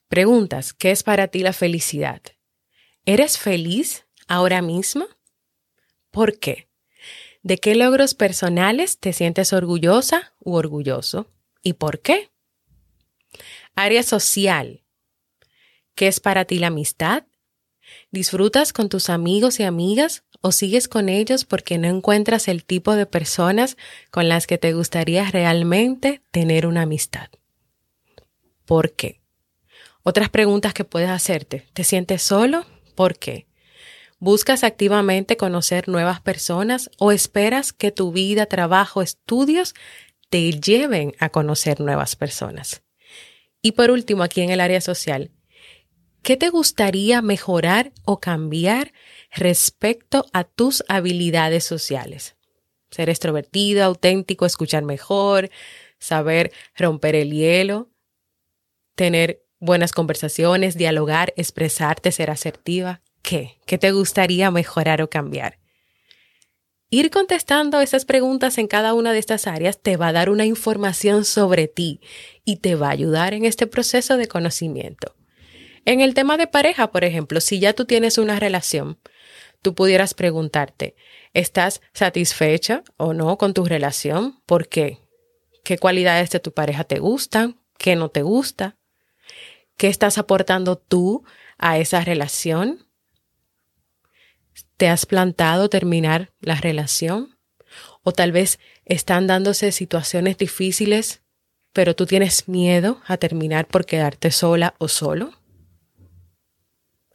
Preguntas, 0.08 0.74
¿qué 0.74 0.90
es 0.90 1.02
para 1.02 1.28
ti 1.28 1.38
la 1.38 1.54
felicidad? 1.54 2.20
¿Eres 3.06 3.38
feliz 3.38 4.04
ahora 4.26 4.60
mismo? 4.60 5.06
¿Por 6.10 6.38
qué? 6.38 6.68
¿De 7.42 7.56
qué 7.56 7.74
logros 7.74 8.12
personales 8.12 8.98
te 8.98 9.14
sientes 9.14 9.54
orgullosa 9.54 10.34
u 10.40 10.56
orgulloso? 10.56 11.32
¿Y 11.62 11.72
por 11.72 12.02
qué? 12.02 12.28
Área 13.74 14.02
social. 14.02 14.84
¿Qué 15.94 16.06
es 16.06 16.20
para 16.20 16.44
ti 16.44 16.58
la 16.58 16.66
amistad? 16.66 17.24
¿Disfrutas 18.10 18.72
con 18.72 18.88
tus 18.88 19.10
amigos 19.10 19.60
y 19.60 19.64
amigas 19.64 20.24
o 20.40 20.52
sigues 20.52 20.88
con 20.88 21.08
ellos 21.08 21.44
porque 21.44 21.78
no 21.78 21.88
encuentras 21.88 22.48
el 22.48 22.64
tipo 22.64 22.94
de 22.94 23.06
personas 23.06 23.76
con 24.10 24.28
las 24.28 24.46
que 24.46 24.58
te 24.58 24.72
gustaría 24.72 25.30
realmente 25.30 26.22
tener 26.30 26.66
una 26.66 26.82
amistad. 26.82 27.28
¿Por 28.64 28.92
qué? 28.92 29.20
Otras 30.02 30.28
preguntas 30.28 30.74
que 30.74 30.84
puedes 30.84 31.10
hacerte. 31.10 31.66
¿Te 31.72 31.84
sientes 31.84 32.22
solo? 32.22 32.66
¿Por 32.94 33.18
qué? 33.18 33.46
¿Buscas 34.20 34.64
activamente 34.64 35.36
conocer 35.36 35.88
nuevas 35.88 36.20
personas 36.20 36.90
o 36.98 37.12
esperas 37.12 37.72
que 37.72 37.92
tu 37.92 38.12
vida, 38.12 38.46
trabajo, 38.46 39.02
estudios 39.02 39.74
te 40.28 40.50
lleven 40.52 41.14
a 41.18 41.28
conocer 41.28 41.80
nuevas 41.80 42.16
personas? 42.16 42.82
Y 43.62 43.72
por 43.72 43.90
último, 43.90 44.22
aquí 44.22 44.40
en 44.40 44.50
el 44.50 44.60
área 44.60 44.80
social, 44.80 45.30
¿qué 46.28 46.36
te 46.36 46.50
gustaría 46.50 47.22
mejorar 47.22 47.90
o 48.04 48.20
cambiar 48.20 48.92
respecto 49.32 50.26
a 50.34 50.44
tus 50.44 50.84
habilidades 50.86 51.64
sociales. 51.64 52.36
Ser 52.90 53.08
extrovertido, 53.08 53.82
auténtico, 53.82 54.44
escuchar 54.44 54.84
mejor, 54.84 55.48
saber 55.98 56.52
romper 56.76 57.14
el 57.14 57.32
hielo, 57.32 57.88
tener 58.94 59.42
buenas 59.58 59.92
conversaciones, 59.92 60.76
dialogar, 60.76 61.32
expresarte, 61.38 62.12
ser 62.12 62.30
asertiva. 62.30 63.00
¿Qué? 63.22 63.56
¿Qué 63.64 63.78
te 63.78 63.92
gustaría 63.92 64.50
mejorar 64.50 65.00
o 65.00 65.08
cambiar? 65.08 65.58
Ir 66.90 67.10
contestando 67.10 67.80
esas 67.80 68.04
preguntas 68.04 68.58
en 68.58 68.66
cada 68.66 68.92
una 68.92 69.14
de 69.14 69.18
estas 69.18 69.46
áreas 69.46 69.80
te 69.80 69.96
va 69.96 70.08
a 70.08 70.12
dar 70.12 70.28
una 70.28 70.44
información 70.44 71.24
sobre 71.24 71.68
ti 71.68 72.02
y 72.44 72.56
te 72.56 72.74
va 72.74 72.88
a 72.88 72.92
ayudar 72.92 73.32
en 73.32 73.46
este 73.46 73.66
proceso 73.66 74.18
de 74.18 74.28
conocimiento. 74.28 75.17
En 75.88 76.02
el 76.02 76.12
tema 76.12 76.36
de 76.36 76.46
pareja, 76.46 76.90
por 76.90 77.02
ejemplo, 77.02 77.40
si 77.40 77.60
ya 77.60 77.72
tú 77.72 77.86
tienes 77.86 78.18
una 78.18 78.38
relación, 78.38 78.98
tú 79.62 79.74
pudieras 79.74 80.12
preguntarte, 80.12 80.94
¿estás 81.32 81.80
satisfecha 81.94 82.82
o 82.98 83.14
no 83.14 83.38
con 83.38 83.54
tu 83.54 83.64
relación? 83.64 84.38
¿Por 84.44 84.68
qué? 84.68 84.98
¿Qué 85.64 85.78
cualidades 85.78 86.28
de 86.28 86.40
tu 86.40 86.52
pareja 86.52 86.84
te 86.84 86.98
gustan? 86.98 87.58
¿Qué 87.78 87.96
no 87.96 88.10
te 88.10 88.20
gusta? 88.20 88.76
¿Qué 89.78 89.88
estás 89.88 90.18
aportando 90.18 90.76
tú 90.76 91.24
a 91.56 91.78
esa 91.78 92.04
relación? 92.04 92.86
¿Te 94.76 94.88
has 94.88 95.06
plantado 95.06 95.70
terminar 95.70 96.34
la 96.40 96.56
relación? 96.56 97.38
¿O 98.02 98.12
tal 98.12 98.30
vez 98.30 98.58
están 98.84 99.26
dándose 99.26 99.72
situaciones 99.72 100.36
difíciles, 100.36 101.22
pero 101.72 101.96
tú 101.96 102.04
tienes 102.04 102.46
miedo 102.46 103.00
a 103.06 103.16
terminar 103.16 103.66
por 103.66 103.86
quedarte 103.86 104.30
sola 104.32 104.74
o 104.76 104.88
solo? 104.88 105.37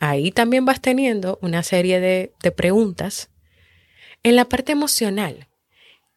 Ahí 0.10 0.32
también 0.32 0.66
vas 0.66 0.82
teniendo 0.82 1.40
una 1.42 1.64
serie 1.64 2.02
de, 2.02 2.52
preguntas. 2.52 3.30
En 4.22 4.36
la 4.36 4.46
parte 4.46 4.74
emocional, 4.74 5.48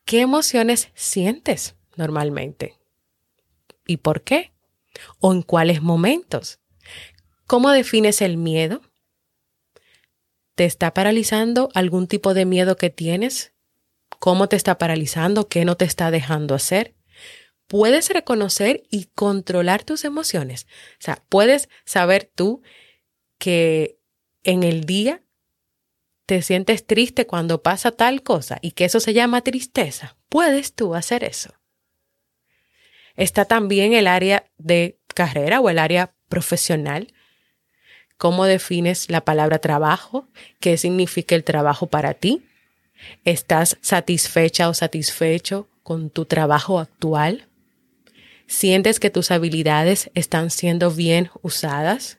¿qué 0.04 0.20
emociones 0.20 0.88
sientes 0.94 1.76
normalmente? 1.94 2.74
¿Y 3.86 3.98
por 3.98 4.22
qué? 4.22 4.52
¿O 5.20 5.32
en 5.32 5.42
cuáles 5.42 5.82
momentos? 5.82 6.58
¿Cómo 7.46 7.70
defines 7.70 8.22
el 8.22 8.36
miedo? 8.36 8.80
¿Te 10.56 10.64
está 10.64 10.92
paralizando 10.92 11.68
algún 11.74 12.08
tipo 12.08 12.34
de 12.34 12.44
miedo 12.44 12.76
que 12.76 12.90
tienes? 12.90 13.52
¿Cómo 14.18 14.48
te 14.48 14.56
está 14.56 14.78
paralizando? 14.78 15.48
¿Qué 15.48 15.64
no 15.64 15.76
te 15.76 15.84
está 15.84 16.10
dejando 16.10 16.56
hacer? 16.56 16.96
Puedes 17.68 18.10
reconocer 18.10 18.82
y 18.90 19.04
controlar 19.14 19.84
tus 19.84 20.04
emociones. 20.04 20.66
O 20.94 21.04
sea, 21.04 21.22
puedes 21.28 21.68
saber 21.84 22.28
tú 22.34 22.62
que 23.38 23.98
en 24.42 24.62
el 24.62 24.84
día 24.84 25.22
te 26.26 26.42
sientes 26.42 26.86
triste 26.86 27.26
cuando 27.26 27.62
pasa 27.62 27.92
tal 27.92 28.22
cosa 28.22 28.58
y 28.60 28.72
que 28.72 28.84
eso 28.84 29.00
se 29.00 29.14
llama 29.14 29.42
tristeza, 29.42 30.16
puedes 30.28 30.74
tú 30.74 30.94
hacer 30.94 31.24
eso. 31.24 31.54
Está 33.14 33.44
también 33.44 33.94
el 33.94 34.06
área 34.06 34.44
de 34.58 34.98
carrera 35.14 35.60
o 35.60 35.70
el 35.70 35.78
área 35.78 36.14
profesional. 36.28 37.14
¿Cómo 38.18 38.44
defines 38.44 39.10
la 39.10 39.24
palabra 39.24 39.58
trabajo? 39.58 40.28
¿Qué 40.60 40.76
significa 40.76 41.34
el 41.34 41.44
trabajo 41.44 41.86
para 41.86 42.14
ti? 42.14 42.42
¿Estás 43.24 43.78
satisfecha 43.80 44.68
o 44.68 44.74
satisfecho 44.74 45.68
con 45.82 46.10
tu 46.10 46.24
trabajo 46.24 46.78
actual? 46.78 47.48
¿Sientes 48.46 49.00
que 49.00 49.10
tus 49.10 49.30
habilidades 49.30 50.10
están 50.14 50.50
siendo 50.50 50.90
bien 50.90 51.30
usadas? 51.42 52.18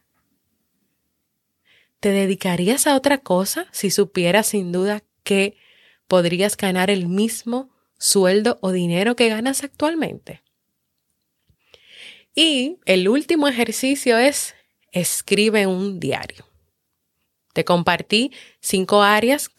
¿Te 1.99 2.09
dedicarías 2.09 2.87
a 2.87 2.95
otra 2.95 3.17
cosa 3.17 3.67
si 3.71 3.89
supieras 3.89 4.47
sin 4.47 4.71
duda 4.71 5.03
que 5.23 5.57
podrías 6.07 6.55
ganar 6.55 6.89
el 6.89 7.07
mismo 7.07 7.69
sueldo 7.97 8.59
o 8.61 8.71
dinero 8.71 9.15
que 9.15 9.29
ganas 9.29 9.63
actualmente? 9.63 10.43
Y 12.35 12.77
el 12.85 13.09
último 13.09 13.47
ejercicio 13.47 14.17
es 14.17 14.53
escribe 14.91 15.65
un 15.65 15.99
diario. 15.99 16.45
Te 17.53 17.65
compartí 17.65 18.31
cinco 18.59 19.01
áreas 19.01 19.49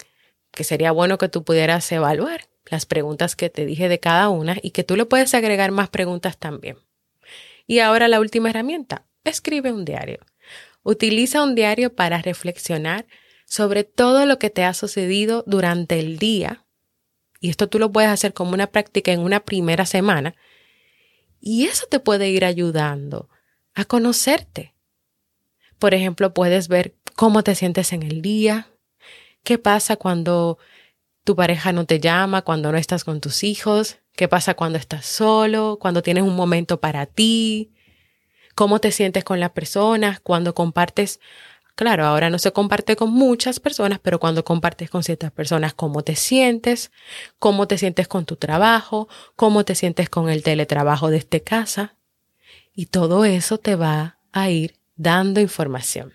que 0.51 0.63
sería 0.63 0.91
bueno 0.91 1.17
que 1.17 1.27
tú 1.27 1.43
pudieras 1.43 1.91
evaluar 1.91 2.47
las 2.65 2.85
preguntas 2.85 3.35
que 3.35 3.49
te 3.49 3.65
dije 3.65 3.89
de 3.89 3.99
cada 3.99 4.29
una 4.29 4.57
y 4.61 4.71
que 4.71 4.83
tú 4.83 4.95
le 4.95 5.05
puedes 5.05 5.33
agregar 5.33 5.71
más 5.71 5.89
preguntas 5.89 6.37
también. 6.37 6.77
Y 7.67 7.79
ahora 7.79 8.07
la 8.07 8.19
última 8.19 8.49
herramienta, 8.49 9.05
escribe 9.23 9.71
un 9.71 9.85
diario. 9.85 10.19
Utiliza 10.83 11.43
un 11.43 11.55
diario 11.55 11.93
para 11.93 12.21
reflexionar 12.21 13.05
sobre 13.45 13.83
todo 13.83 14.25
lo 14.25 14.37
que 14.37 14.49
te 14.49 14.63
ha 14.63 14.73
sucedido 14.73 15.43
durante 15.47 15.99
el 15.99 16.19
día. 16.19 16.65
Y 17.41 17.49
esto 17.49 17.67
tú 17.67 17.79
lo 17.79 17.91
puedes 17.91 18.09
hacer 18.09 18.33
como 18.33 18.53
una 18.53 18.67
práctica 18.67 19.11
en 19.11 19.21
una 19.21 19.39
primera 19.39 19.85
semana. 19.85 20.35
Y 21.41 21.65
eso 21.65 21.87
te 21.89 21.99
puede 21.99 22.29
ir 22.29 22.45
ayudando 22.45 23.29
a 23.73 23.85
conocerte. 23.85 24.75
Por 25.79 25.93
ejemplo, 25.93 26.33
puedes 26.33 26.67
ver 26.67 26.95
cómo 27.15 27.43
te 27.43 27.55
sientes 27.55 27.91
en 27.93 28.03
el 28.03 28.21
día, 28.21 28.69
qué 29.43 29.57
pasa 29.57 29.95
cuando 29.95 30.59
tu 31.23 31.35
pareja 31.35 31.71
no 31.71 31.85
te 31.85 31.99
llama, 31.99 32.43
cuando 32.43 32.71
no 32.71 32.77
estás 32.77 33.03
con 33.03 33.21
tus 33.21 33.43
hijos, 33.43 33.97
qué 34.13 34.27
pasa 34.27 34.53
cuando 34.53 34.77
estás 34.77 35.05
solo, 35.05 35.77
cuando 35.79 36.03
tienes 36.03 36.23
un 36.23 36.35
momento 36.35 36.79
para 36.79 37.05
ti, 37.05 37.71
cómo 38.59 38.81
te 38.81 38.91
sientes 38.91 39.23
con 39.23 39.39
las 39.39 39.51
personas, 39.51 40.19
cuando 40.19 40.53
compartes, 40.53 41.21
claro, 41.75 42.05
ahora 42.05 42.29
no 42.29 42.39
se 42.39 42.51
comparte 42.51 42.97
con 42.97 43.09
muchas 43.09 43.61
personas, 43.61 43.99
pero 43.99 44.19
cuando 44.19 44.43
compartes 44.43 44.89
con 44.89 45.01
ciertas 45.01 45.31
personas, 45.31 45.73
cómo 45.73 46.03
te 46.03 46.17
sientes, 46.17 46.91
cómo 47.39 47.69
te 47.69 47.77
sientes 47.77 48.09
con 48.09 48.25
tu 48.25 48.35
trabajo, 48.35 49.07
cómo 49.37 49.63
te 49.63 49.75
sientes 49.75 50.09
con 50.09 50.29
el 50.29 50.43
teletrabajo 50.43 51.09
desde 51.09 51.41
casa. 51.41 51.95
Y 52.75 52.87
todo 52.87 53.23
eso 53.23 53.59
te 53.59 53.75
va 53.75 54.17
a 54.33 54.49
ir 54.49 54.75
dando 54.97 55.39
información. 55.39 56.11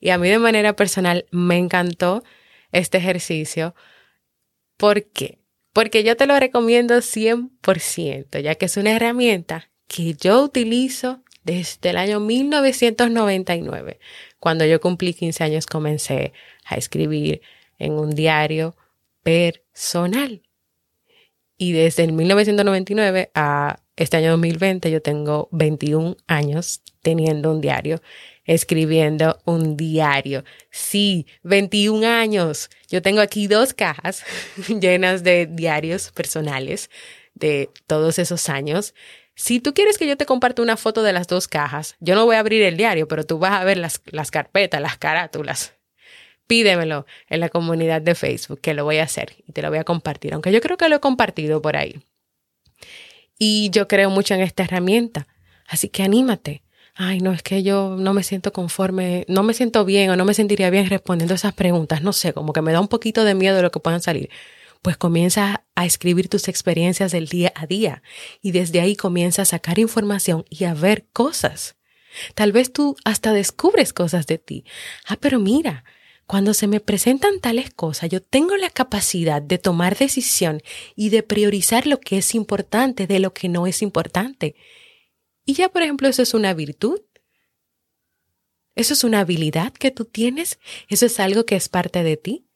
Y 0.00 0.10
a 0.10 0.18
mí 0.18 0.28
de 0.28 0.40
manera 0.40 0.74
personal 0.74 1.26
me 1.30 1.58
encantó 1.58 2.24
este 2.72 2.98
ejercicio. 2.98 3.76
¿Por 4.76 5.04
qué? 5.04 5.38
Porque 5.72 6.02
yo 6.02 6.16
te 6.16 6.26
lo 6.26 6.40
recomiendo 6.40 6.96
100%, 6.96 8.40
ya 8.40 8.56
que 8.56 8.66
es 8.66 8.76
una 8.76 8.90
herramienta 8.90 9.70
que 9.86 10.14
yo 10.14 10.42
utilizo 10.42 11.22
desde 11.48 11.90
el 11.90 11.96
año 11.96 12.20
1999. 12.20 13.98
Cuando 14.38 14.66
yo 14.66 14.80
cumplí 14.80 15.14
15 15.14 15.44
años 15.44 15.66
comencé 15.66 16.34
a 16.66 16.74
escribir 16.76 17.40
en 17.78 17.94
un 17.94 18.10
diario 18.10 18.76
personal. 19.22 20.42
Y 21.56 21.72
desde 21.72 22.04
el 22.04 22.12
1999 22.12 23.30
a 23.34 23.80
este 23.96 24.18
año 24.18 24.32
2020 24.32 24.90
yo 24.90 25.00
tengo 25.00 25.48
21 25.50 26.16
años 26.26 26.82
teniendo 27.02 27.50
un 27.50 27.62
diario 27.62 28.00
escribiendo 28.44 29.38
un 29.44 29.76
diario. 29.76 30.42
Sí, 30.70 31.26
21 31.42 32.06
años. 32.06 32.70
Yo 32.88 33.02
tengo 33.02 33.20
aquí 33.20 33.46
dos 33.46 33.74
cajas 33.74 34.24
llenas 34.80 35.22
de 35.22 35.46
diarios 35.46 36.10
personales 36.12 36.90
de 37.34 37.68
todos 37.86 38.18
esos 38.18 38.48
años. 38.48 38.94
Si 39.38 39.60
tú 39.60 39.72
quieres 39.72 39.98
que 39.98 40.08
yo 40.08 40.16
te 40.16 40.26
comparta 40.26 40.62
una 40.62 40.76
foto 40.76 41.04
de 41.04 41.12
las 41.12 41.28
dos 41.28 41.46
cajas, 41.46 41.94
yo 42.00 42.16
no 42.16 42.24
voy 42.24 42.34
a 42.34 42.40
abrir 42.40 42.60
el 42.64 42.76
diario, 42.76 43.06
pero 43.06 43.24
tú 43.24 43.38
vas 43.38 43.52
a 43.52 43.62
ver 43.62 43.76
las, 43.76 44.02
las 44.06 44.32
carpetas, 44.32 44.80
las 44.80 44.98
carátulas. 44.98 45.74
Pídemelo 46.48 47.06
en 47.28 47.38
la 47.38 47.48
comunidad 47.48 48.02
de 48.02 48.16
Facebook, 48.16 48.60
que 48.60 48.74
lo 48.74 48.82
voy 48.82 48.98
a 48.98 49.04
hacer 49.04 49.36
y 49.46 49.52
te 49.52 49.62
lo 49.62 49.68
voy 49.68 49.78
a 49.78 49.84
compartir, 49.84 50.34
aunque 50.34 50.50
yo 50.50 50.60
creo 50.60 50.76
que 50.76 50.88
lo 50.88 50.96
he 50.96 51.00
compartido 51.00 51.62
por 51.62 51.76
ahí. 51.76 52.02
Y 53.38 53.70
yo 53.70 53.86
creo 53.86 54.10
mucho 54.10 54.34
en 54.34 54.40
esta 54.40 54.64
herramienta, 54.64 55.28
así 55.68 55.88
que 55.88 56.02
anímate 56.02 56.62
ay, 56.98 57.20
no, 57.20 57.32
es 57.32 57.44
que 57.44 57.62
yo 57.62 57.94
no 57.96 58.12
me 58.12 58.24
siento 58.24 58.52
conforme, 58.52 59.24
no 59.28 59.44
me 59.44 59.54
siento 59.54 59.84
bien 59.84 60.10
o 60.10 60.16
no 60.16 60.24
me 60.24 60.34
sentiría 60.34 60.68
bien 60.68 60.90
respondiendo 60.90 61.34
esas 61.34 61.54
preguntas, 61.54 62.02
no 62.02 62.12
sé, 62.12 62.32
como 62.32 62.52
que 62.52 62.60
me 62.60 62.72
da 62.72 62.80
un 62.80 62.88
poquito 62.88 63.22
de 63.22 63.36
miedo 63.36 63.62
lo 63.62 63.70
que 63.70 63.78
puedan 63.78 64.02
salir. 64.02 64.30
Pues 64.82 64.96
comienza 64.96 65.64
a 65.74 65.86
escribir 65.86 66.28
tus 66.28 66.48
experiencias 66.48 67.12
del 67.12 67.28
día 67.28 67.52
a 67.54 67.66
día 67.66 68.02
y 68.40 68.52
desde 68.52 68.80
ahí 68.80 68.96
comienza 68.96 69.42
a 69.42 69.46
sacar 69.46 69.78
información 69.78 70.44
y 70.48 70.64
a 70.64 70.74
ver 70.74 71.06
cosas. 71.12 71.76
Tal 72.34 72.52
vez 72.52 72.72
tú 72.72 72.96
hasta 73.04 73.32
descubres 73.32 73.92
cosas 73.92 74.26
de 74.26 74.38
ti. 74.38 74.64
Ah, 75.06 75.16
pero 75.20 75.38
mira, 75.38 75.84
cuando 76.26 76.52
se 76.52 76.66
me 76.66 76.80
presentan 76.80 77.40
tales 77.40 77.70
cosas, 77.70 78.10
yo 78.10 78.22
tengo 78.22 78.56
la 78.56 78.70
capacidad 78.70 79.40
de 79.40 79.58
tomar 79.58 79.96
decisión 79.96 80.60
y 80.94 81.08
de 81.08 81.22
priorizar 81.22 81.86
lo 81.86 82.00
que 82.00 82.18
es 82.18 82.34
importante 82.34 83.06
de 83.06 83.18
lo 83.18 83.32
que 83.32 83.48
no 83.48 83.66
es 83.66 83.82
importante. 83.82 84.54
Y 85.44 85.54
ya, 85.54 85.70
por 85.70 85.82
ejemplo, 85.82 86.08
eso 86.08 86.22
es 86.22 86.34
una 86.34 86.52
virtud. 86.52 87.00
Eso 88.74 88.92
es 88.92 89.04
una 89.04 89.20
habilidad 89.20 89.72
que 89.72 89.90
tú 89.90 90.04
tienes. 90.04 90.58
Eso 90.88 91.06
es 91.06 91.18
algo 91.18 91.46
que 91.46 91.56
es 91.56 91.70
parte 91.70 92.02
de 92.02 92.18
ti. 92.18 92.47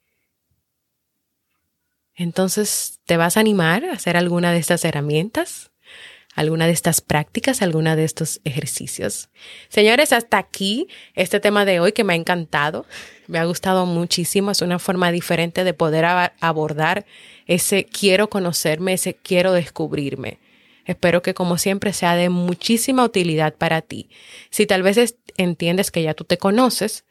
Entonces, 2.15 3.01
¿te 3.07 3.17
vas 3.17 3.37
a 3.37 3.41
animar 3.41 3.85
a 3.85 3.93
hacer 3.93 4.17
alguna 4.17 4.53
de 4.53 4.59
estas 4.59 4.85
herramientas? 4.85 5.71
¿Alguna 6.35 6.67
de 6.67 6.73
estas 6.73 7.03
prácticas? 7.03 7.61
¿Alguna 7.61 7.95
de 7.95 8.05
estos 8.05 8.41
ejercicios? 8.45 9.29
Señores, 9.69 10.13
hasta 10.13 10.39
aquí 10.39 10.89
este 11.15 11.41
tema 11.41 11.67
de 11.67 11.81
hoy 11.81 11.93
que 11.93 12.05
me 12.05 12.15
ha 12.15 12.17
encantado. 12.17 12.87
Me 13.27 13.39
ha 13.39 13.45
gustado 13.45 13.85
muchísimo. 13.85 14.51
Es 14.51 14.63
una 14.63 14.79
forma 14.79 15.13
diferente 15.13 15.63
de 15.63 15.75
poder 15.75 16.07
abordar 16.41 17.05
ese 17.47 17.85
quiero 17.85 18.31
conocerme, 18.31 18.95
ese 18.95 19.15
quiero 19.15 19.53
descubrirme. 19.53 20.39
Espero 20.87 21.23
que 21.23 21.35
como 21.35 21.59
siempre 21.59 21.93
sea 21.93 22.17
de 22.17 22.29
muchísima 22.29 23.05
utilidad 23.05 23.55
para 23.55 23.83
ti. 23.83 24.09
Si 24.51 24.67
tal 24.67 24.83
vez 24.83 25.17
entiendes 25.37 25.91
que 25.91 26.03
ya 26.03 26.15
tú 26.15 26.25
te 26.25 26.39
conoces, 26.39 27.05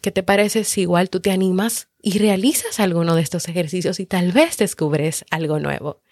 ¿qué 0.00 0.10
te 0.10 0.22
parece 0.22 0.64
si 0.64 0.82
igual 0.82 1.10
tú 1.10 1.20
te 1.20 1.30
animas 1.30 1.88
y 2.06 2.20
realizas 2.20 2.78
alguno 2.78 3.16
de 3.16 3.22
estos 3.22 3.48
ejercicios 3.48 3.98
y 3.98 4.06
tal 4.06 4.30
vez 4.30 4.58
descubres 4.58 5.24
algo 5.28 5.58
nuevo? 5.58 6.02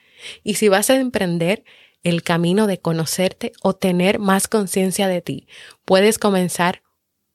Y 0.43 0.55
si 0.55 0.69
vas 0.69 0.91
a 0.91 0.97
emprender 0.97 1.63
el 2.03 2.25
camino 2.25 2.67
de 2.67 2.81
conocerte 2.81 3.53
o 3.63 3.77
tener 3.77 4.19
más 4.19 4.49
conciencia 4.49 5.07
de 5.07 5.23
ti, 5.23 5.47
puedes 5.85 6.19
comenzar 6.19 6.83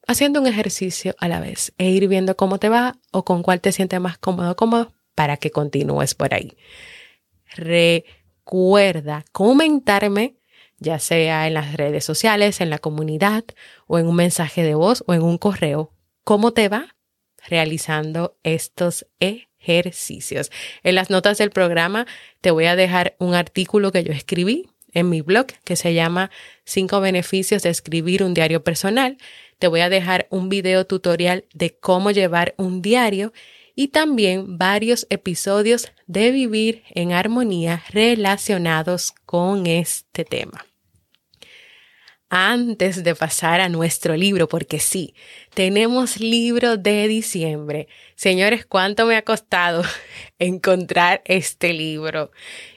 haciendo 0.07 0.41
un 0.41 0.47
ejercicio 0.47 1.15
a 1.19 1.29
la 1.29 1.39
vez 1.39 1.71
e 1.77 1.89
ir 1.89 2.09
viendo 2.09 2.35
cómo 2.35 2.59
te 2.59 2.67
va 2.67 2.97
o 3.13 3.23
con 3.23 3.43
cuál 3.43 3.61
te 3.61 3.71
sientes 3.71 4.01
más 4.01 4.17
cómodo, 4.17 4.57
cómodo 4.57 4.91
para 5.15 5.37
que 5.37 5.51
continúes 5.51 6.13
por 6.13 6.33
ahí. 6.33 6.57
Re 7.55 8.03
recuerda 8.49 9.23
comentarme, 9.31 10.35
ya 10.79 10.99
sea 10.99 11.47
en 11.47 11.53
las 11.53 11.75
redes 11.75 12.03
sociales, 12.03 12.59
en 12.59 12.69
la 12.69 12.79
comunidad 12.79 13.45
o 13.87 13.99
en 13.99 14.07
un 14.07 14.17
mensaje 14.17 14.63
de 14.63 14.75
voz 14.75 15.01
o 15.07 15.13
en 15.13 15.21
un 15.21 15.37
correo, 15.37 15.93
cómo 16.25 16.51
te 16.51 16.67
va 16.67 16.97
realizando 17.49 18.37
estos 18.43 19.05
ejercicios. 19.19 20.51
En 20.83 20.95
las 20.95 21.09
notas 21.09 21.37
del 21.37 21.49
programa 21.49 22.05
te 22.41 22.51
voy 22.51 22.65
a 22.65 22.75
dejar 22.75 23.15
un 23.19 23.33
artículo 23.33 23.91
que 23.91 24.03
yo 24.03 24.13
escribí 24.13 24.69
en 24.93 25.09
mi 25.09 25.21
blog 25.21 25.47
que 25.63 25.75
se 25.75 25.93
llama 25.93 26.31
Cinco 26.65 27.01
beneficios 27.01 27.63
de 27.63 27.69
escribir 27.69 28.23
un 28.23 28.33
diario 28.33 28.63
personal. 28.63 29.17
Te 29.59 29.67
voy 29.67 29.81
a 29.81 29.89
dejar 29.89 30.27
un 30.29 30.49
video 30.49 30.85
tutorial 30.85 31.45
de 31.53 31.77
cómo 31.77 32.11
llevar 32.11 32.55
un 32.57 32.81
diario 32.81 33.33
y 33.75 33.89
también 33.89 34.57
varios 34.57 35.07
episodios 35.09 35.91
de 36.07 36.31
Vivir 36.31 36.83
en 36.89 37.13
Armonía 37.13 37.83
relacionados 37.91 39.13
con 39.25 39.67
este 39.67 40.25
tema. 40.25 40.65
Antes 42.31 43.03
de 43.03 43.15
pasar 43.15 43.59
a 43.59 43.69
nuestro 43.69 44.15
libro, 44.15 44.47
porque 44.47 44.79
sí, 44.79 45.15
tenemos 45.55 46.19
libro 46.19 46.77
de 46.77 47.07
diciembre. 47.07 47.87
Señores, 48.15 48.67
¿cuánto 48.67 49.07
me 49.07 49.15
ha 49.15 49.23
costado 49.23 49.81
encontrar 50.39 51.23
este 51.25 51.73
libro 51.73 52.31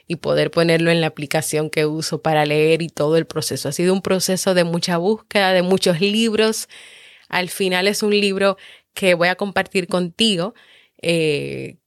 y 0.07 0.15
poder 0.15 0.49
ponerlo 0.49 0.89
en 0.89 1.01
la 1.01 1.07
aplicación 1.07 1.69
que 1.69 1.85
uso 1.85 2.23
para 2.23 2.47
leer 2.47 2.81
y 2.81 2.89
todo 2.89 3.15
el 3.15 3.27
proceso? 3.27 3.69
Ha 3.69 3.73
sido 3.73 3.93
un 3.93 4.01
proceso 4.01 4.55
de 4.55 4.63
mucha 4.63 4.97
búsqueda, 4.97 5.53
de 5.53 5.61
muchos 5.61 6.01
libros. 6.01 6.67
Al 7.29 7.49
final 7.49 7.87
es 7.87 8.01
un 8.01 8.19
libro 8.19 8.57
que 8.95 9.13
voy 9.13 9.27
a 9.27 9.35
compartir 9.35 9.87
contigo 9.87 10.55
eh, 11.03 11.77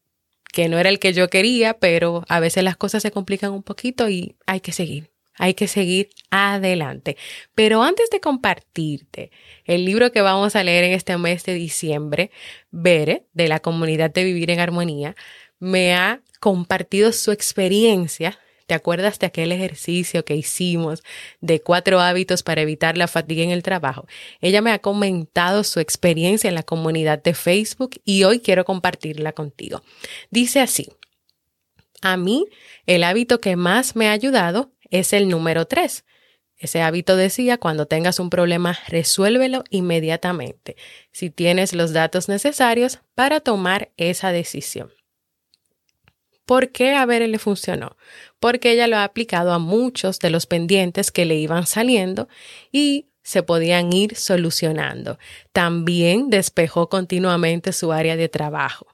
que 0.52 0.68
no 0.68 0.78
era 0.78 0.88
el 0.88 1.00
que 1.00 1.12
yo 1.12 1.28
quería, 1.28 1.74
pero 1.74 2.24
a 2.28 2.38
veces 2.38 2.62
las 2.62 2.76
cosas 2.76 3.02
se 3.02 3.10
complican 3.10 3.50
un 3.52 3.64
poquito 3.64 4.08
y 4.08 4.36
hay 4.46 4.60
que 4.60 4.72
seguir. 4.72 5.15
Hay 5.38 5.54
que 5.54 5.68
seguir 5.68 6.10
adelante. 6.30 7.16
Pero 7.54 7.82
antes 7.82 8.10
de 8.10 8.20
compartirte 8.20 9.30
el 9.64 9.84
libro 9.84 10.12
que 10.12 10.22
vamos 10.22 10.56
a 10.56 10.64
leer 10.64 10.84
en 10.84 10.92
este 10.92 11.16
mes 11.18 11.44
de 11.44 11.54
diciembre, 11.54 12.30
Bere, 12.70 13.24
de 13.32 13.48
la 13.48 13.60
comunidad 13.60 14.10
de 14.10 14.24
Vivir 14.24 14.50
en 14.50 14.60
Armonía, 14.60 15.14
me 15.58 15.94
ha 15.94 16.20
compartido 16.40 17.12
su 17.12 17.32
experiencia 17.32 18.38
¿Te 18.66 18.74
acuerdas 18.74 19.20
de 19.20 19.26
aquel 19.26 19.52
ejercicio 19.52 20.24
que 20.24 20.34
hicimos 20.34 21.04
de 21.40 21.60
cuatro 21.60 22.00
hábitos 22.00 22.42
para 22.42 22.62
evitar 22.62 22.98
la 22.98 23.06
fatiga 23.06 23.44
en 23.44 23.52
el 23.52 23.62
trabajo? 23.62 24.06
Ella 24.40 24.60
me 24.60 24.72
ha 24.72 24.80
comentado 24.80 25.62
su 25.62 25.78
experiencia 25.78 26.48
en 26.48 26.56
la 26.56 26.64
comunidad 26.64 27.22
de 27.22 27.34
Facebook 27.34 28.00
y 28.04 28.24
hoy 28.24 28.40
quiero 28.40 28.64
compartirla 28.64 29.32
contigo. 29.32 29.82
Dice 30.30 30.60
así, 30.60 30.88
a 32.02 32.16
mí 32.16 32.46
el 32.86 33.04
hábito 33.04 33.40
que 33.40 33.54
más 33.54 33.94
me 33.94 34.08
ha 34.08 34.12
ayudado 34.12 34.72
es 34.90 35.12
el 35.12 35.28
número 35.28 35.66
tres. 35.66 36.04
Ese 36.58 36.80
hábito 36.80 37.16
decía, 37.16 37.58
cuando 37.58 37.86
tengas 37.86 38.18
un 38.18 38.30
problema, 38.30 38.78
resuélvelo 38.88 39.64
inmediatamente, 39.70 40.76
si 41.12 41.28
tienes 41.28 41.74
los 41.74 41.92
datos 41.92 42.28
necesarios 42.28 43.00
para 43.14 43.40
tomar 43.40 43.92
esa 43.96 44.32
decisión. 44.32 44.92
¿Por 46.46 46.70
qué 46.70 46.94
a 46.94 47.04
Bere 47.04 47.28
le 47.28 47.38
funcionó? 47.38 47.96
Porque 48.38 48.70
ella 48.70 48.86
lo 48.86 48.96
ha 48.96 49.04
aplicado 49.04 49.52
a 49.52 49.58
muchos 49.58 50.20
de 50.20 50.30
los 50.30 50.46
pendientes 50.46 51.10
que 51.10 51.24
le 51.24 51.34
iban 51.34 51.66
saliendo 51.66 52.28
y 52.70 53.08
se 53.22 53.42
podían 53.42 53.92
ir 53.92 54.14
solucionando. 54.14 55.18
También 55.52 56.30
despejó 56.30 56.88
continuamente 56.88 57.72
su 57.72 57.92
área 57.92 58.16
de 58.16 58.28
trabajo. 58.28 58.86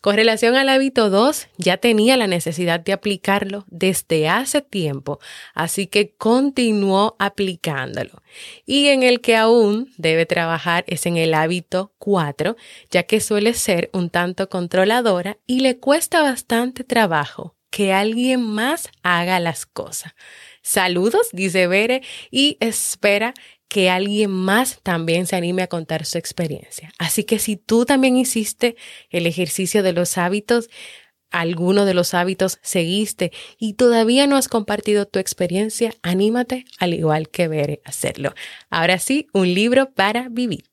Con 0.00 0.16
relación 0.16 0.56
al 0.56 0.68
hábito 0.68 1.10
2, 1.10 1.48
ya 1.58 1.76
tenía 1.76 2.16
la 2.16 2.26
necesidad 2.26 2.80
de 2.80 2.92
aplicarlo 2.92 3.64
desde 3.68 4.28
hace 4.28 4.62
tiempo, 4.62 5.18
así 5.54 5.86
que 5.86 6.14
continuó 6.14 7.16
aplicándolo. 7.18 8.22
Y 8.66 8.88
en 8.88 9.02
el 9.02 9.20
que 9.20 9.36
aún 9.36 9.92
debe 9.96 10.26
trabajar 10.26 10.84
es 10.86 11.06
en 11.06 11.16
el 11.16 11.34
hábito 11.34 11.92
4, 11.98 12.56
ya 12.90 13.02
que 13.04 13.20
suele 13.20 13.54
ser 13.54 13.90
un 13.92 14.10
tanto 14.10 14.48
controladora 14.48 15.38
y 15.46 15.60
le 15.60 15.78
cuesta 15.78 16.22
bastante 16.22 16.84
trabajo 16.84 17.56
que 17.70 17.92
alguien 17.92 18.42
más 18.42 18.90
haga 19.02 19.40
las 19.40 19.64
cosas. 19.64 20.14
Saludos, 20.62 21.30
dice 21.32 21.66
Bere, 21.66 22.02
y 22.30 22.58
espera 22.60 23.34
que 23.72 23.88
alguien 23.88 24.30
más 24.30 24.80
también 24.82 25.26
se 25.26 25.34
anime 25.34 25.62
a 25.62 25.66
contar 25.66 26.04
su 26.04 26.18
experiencia. 26.18 26.92
Así 26.98 27.24
que 27.24 27.38
si 27.38 27.56
tú 27.56 27.86
también 27.86 28.18
hiciste 28.18 28.76
el 29.08 29.26
ejercicio 29.26 29.82
de 29.82 29.94
los 29.94 30.18
hábitos, 30.18 30.68
alguno 31.30 31.86
de 31.86 31.94
los 31.94 32.12
hábitos 32.12 32.58
seguiste 32.60 33.32
y 33.58 33.72
todavía 33.72 34.26
no 34.26 34.36
has 34.36 34.48
compartido 34.48 35.06
tu 35.06 35.18
experiencia, 35.18 35.94
anímate 36.02 36.66
al 36.80 36.92
igual 36.92 37.30
que 37.30 37.44
a 37.44 37.88
hacerlo. 37.88 38.34
Ahora 38.68 38.98
sí, 38.98 39.28
un 39.32 39.54
libro 39.54 39.94
para 39.94 40.28
vivir. 40.28 40.71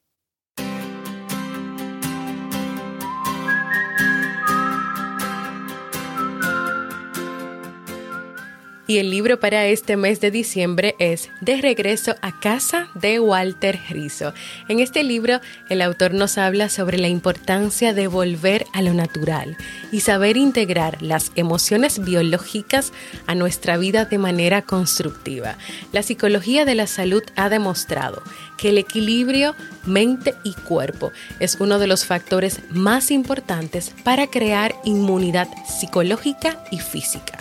Y 8.89 8.97
el 8.97 9.12
libro 9.12 9.39
para 9.39 9.67
este 9.67 9.97
mes 9.97 10.19
de 10.19 10.32
diciembre 10.32 10.95
es 10.97 11.30
De 11.41 11.62
regreso 11.62 12.15
a 12.23 12.39
casa 12.39 12.88
de 12.95 13.19
Walter 13.19 13.80
Rizzo. 13.88 14.34
En 14.67 14.80
este 14.80 15.04
libro 15.04 15.41
el 15.69 15.84
autor 15.84 16.15
nos 16.15 16.39
habla 16.39 16.69
sobre 16.69 16.97
la 16.97 17.08
importancia 17.08 17.93
de 17.93 18.08
volver 18.08 18.65
a 18.73 18.82
lo 18.82 18.95
natural 18.95 19.56
y 19.91 19.99
saber 19.99 20.38
integrar 20.38 21.04
las 21.04 21.32
emociones 21.36 22.04
biológicas 22.04 22.91
a 23.28 23.36
nuestra 23.36 23.78
vida 23.78 24.06
de 24.06 24.17
manera 24.17 24.63
constructiva. 24.63 25.56
La 25.91 26.02
psicología 26.02 26.65
de 26.65 26.73
la 26.73 26.88
salud 26.88 27.21
ha 27.36 27.47
demostrado 27.49 28.23
que 28.58 28.69
el 28.69 28.80
equilibrio 28.80 29.54
mente 29.86 30.34
y 30.43 30.54
cuerpo 30.54 31.12
es 31.39 31.58
uno 31.60 31.78
de 31.78 31.86
los 31.86 32.06
factores 32.06 32.62
más 32.71 33.12
importantes 33.12 33.93
para 34.04 34.25
crear 34.25 34.73
inmunidad 34.84 35.47
psicológica 35.67 36.63
y 36.71 36.80
física 36.80 37.38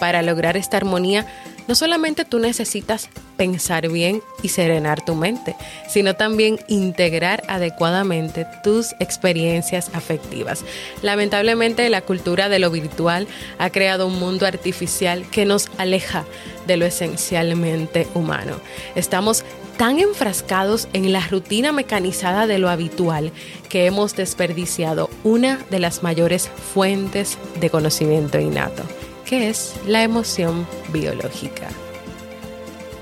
para 0.00 0.22
lograr 0.22 0.56
esta 0.56 0.78
armonía, 0.78 1.26
no 1.68 1.76
solamente 1.76 2.24
tú 2.24 2.40
necesitas 2.40 3.08
pensar 3.36 3.88
bien 3.88 4.22
y 4.42 4.48
serenar 4.48 5.04
tu 5.04 5.14
mente, 5.14 5.54
sino 5.88 6.16
también 6.16 6.58
integrar 6.66 7.44
adecuadamente 7.46 8.44
tus 8.64 8.92
experiencias 8.98 9.90
afectivas. 9.94 10.64
Lamentablemente 11.02 11.88
la 11.90 12.00
cultura 12.00 12.48
de 12.48 12.58
lo 12.58 12.72
virtual 12.72 13.28
ha 13.58 13.70
creado 13.70 14.08
un 14.08 14.18
mundo 14.18 14.46
artificial 14.46 15.24
que 15.30 15.44
nos 15.44 15.68
aleja 15.78 16.24
de 16.66 16.76
lo 16.76 16.86
esencialmente 16.86 18.08
humano. 18.14 18.56
Estamos 18.96 19.44
tan 19.76 19.98
enfrascados 19.98 20.88
en 20.92 21.12
la 21.12 21.26
rutina 21.26 21.72
mecanizada 21.72 22.46
de 22.46 22.58
lo 22.58 22.68
habitual 22.68 23.32
que 23.68 23.86
hemos 23.86 24.16
desperdiciado 24.16 25.08
una 25.24 25.58
de 25.70 25.78
las 25.78 26.02
mayores 26.02 26.48
fuentes 26.74 27.38
de 27.60 27.70
conocimiento 27.70 28.40
innato 28.40 28.82
que 29.30 29.48
es 29.48 29.74
la 29.86 30.02
emoción 30.02 30.66
biológica. 30.92 31.68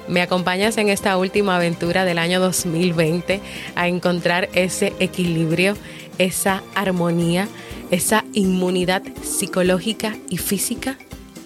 Me 0.09 0.21
acompañas 0.21 0.77
en 0.77 0.91
esta 0.91 1.17
última 1.17 1.57
aventura 1.57 2.05
del 2.05 2.19
año 2.19 2.39
2020 2.39 3.41
a 3.75 3.89
encontrar 3.89 4.51
ese 4.53 4.93
equilibrio, 5.01 5.75
esa 6.19 6.63
armonía, 6.75 7.49
esa 7.91 8.27
inmunidad 8.35 9.03
psicológica 9.23 10.19
y 10.29 10.37
física 10.37 10.99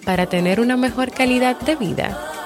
para 0.04 0.26
tener 0.26 0.58
una 0.58 0.76
mejor 0.76 1.12
calidad 1.12 1.60
de 1.60 1.76
vida. 1.76 2.41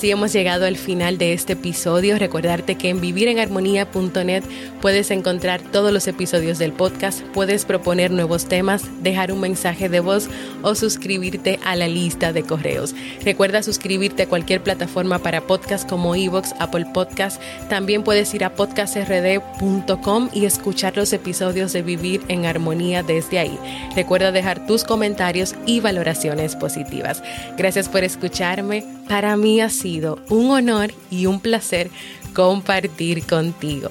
Así 0.00 0.10
hemos 0.10 0.32
llegado 0.32 0.64
al 0.64 0.78
final 0.78 1.18
de 1.18 1.34
este 1.34 1.52
episodio. 1.52 2.18
Recordarte 2.18 2.76
que 2.76 2.88
en 2.88 3.02
vivirenharmonía.net 3.02 4.42
puedes 4.80 5.10
encontrar 5.10 5.60
todos 5.62 5.92
los 5.92 6.08
episodios 6.08 6.58
del 6.58 6.72
podcast, 6.72 7.20
puedes 7.32 7.64
proponer 7.64 8.10
nuevos 8.10 8.46
temas, 8.46 8.82
dejar 9.02 9.32
un 9.32 9.40
mensaje 9.40 9.88
de 9.88 10.00
voz 10.00 10.28
o 10.62 10.74
suscribirte 10.74 11.58
a 11.64 11.76
la 11.76 11.88
lista 11.88 12.32
de 12.32 12.42
correos. 12.42 12.94
Recuerda 13.24 13.62
suscribirte 13.62 14.24
a 14.24 14.28
cualquier 14.28 14.62
plataforma 14.62 15.18
para 15.18 15.42
podcast 15.42 15.88
como 15.88 16.14
Evox, 16.14 16.54
Apple 16.58 16.86
Podcast. 16.92 17.40
También 17.68 18.02
puedes 18.02 18.32
ir 18.34 18.44
a 18.44 18.54
podcastrd.com 18.54 20.28
y 20.32 20.44
escuchar 20.44 20.96
los 20.96 21.12
episodios 21.12 21.72
de 21.72 21.82
Vivir 21.82 22.22
en 22.28 22.46
Armonía 22.46 23.02
desde 23.02 23.38
ahí. 23.38 23.58
Recuerda 23.94 24.32
dejar 24.32 24.66
tus 24.66 24.84
comentarios 24.84 25.54
y 25.66 25.80
valoraciones 25.80 26.56
positivas. 26.56 27.22
Gracias 27.56 27.88
por 27.88 28.04
escucharme. 28.04 28.84
Para 29.08 29.36
mí 29.36 29.60
ha 29.60 29.70
sido 29.70 30.18
un 30.28 30.50
honor 30.50 30.92
y 31.10 31.26
un 31.26 31.40
placer 31.40 31.90
compartir 32.34 33.26
contigo. 33.26 33.90